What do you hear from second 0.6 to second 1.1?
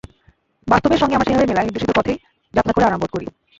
বাস্তবের